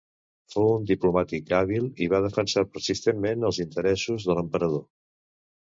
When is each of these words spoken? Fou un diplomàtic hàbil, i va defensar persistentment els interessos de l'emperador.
Fou 0.53 0.69
un 0.77 0.87
diplomàtic 0.91 1.53
hàbil, 1.57 1.85
i 2.05 2.09
va 2.15 2.23
defensar 2.25 2.65
persistentment 2.79 3.47
els 3.53 3.63
interessos 3.69 4.29
de 4.31 4.39
l'emperador. 4.41 4.87